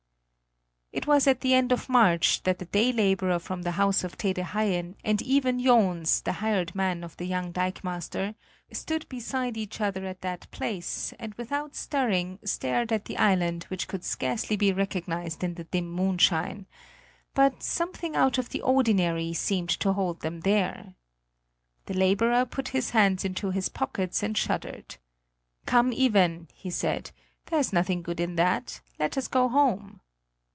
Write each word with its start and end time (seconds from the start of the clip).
It 0.93 1.07
was 1.07 1.25
at 1.25 1.39
the 1.39 1.53
end 1.53 1.71
of 1.71 1.87
March 1.87 2.43
that 2.43 2.59
the 2.59 2.65
day 2.65 2.91
laborer 2.91 3.39
from 3.39 3.61
the 3.61 3.71
house 3.79 4.03
of 4.03 4.17
Tede 4.17 4.43
Haien 4.47 4.95
and 5.05 5.23
Iven 5.25 5.63
Johns, 5.63 6.19
the 6.19 6.33
hired 6.33 6.75
man 6.75 7.01
of 7.05 7.15
the 7.15 7.23
young 7.25 7.53
dikemaster, 7.53 8.35
stood 8.73 9.07
beside 9.07 9.55
each 9.55 9.79
other 9.79 10.05
at 10.05 10.19
that 10.19 10.51
place 10.51 11.13
and 11.17 11.33
without 11.35 11.77
stirring 11.77 12.39
stared 12.43 12.91
at 12.91 13.05
the 13.05 13.15
island 13.15 13.63
which 13.69 13.87
could 13.87 14.03
scarcely 14.03 14.57
be 14.57 14.73
recognised 14.73 15.45
in 15.45 15.53
the 15.53 15.63
dim 15.63 15.89
moonshine; 15.89 16.65
but 17.33 17.63
something 17.63 18.17
out 18.17 18.37
of 18.37 18.49
the 18.49 18.61
ordinary 18.61 19.31
seemed 19.31 19.69
to 19.79 19.93
hold 19.93 20.19
them 20.19 20.41
there. 20.41 20.95
The 21.85 21.93
laborer 21.93 22.45
put 22.45 22.67
his 22.75 22.89
hands 22.89 23.23
into 23.23 23.51
his 23.51 23.69
pockets 23.69 24.21
and 24.23 24.37
shuddered: 24.37 24.97
"Come, 25.65 25.93
Iven," 25.97 26.49
he 26.53 26.69
said; 26.69 27.11
"there's 27.45 27.71
nothing 27.71 28.01
good 28.01 28.19
in 28.19 28.35
that; 28.35 28.81
let 28.99 29.17
us 29.17 29.29
go 29.29 29.47
home." 29.47 30.01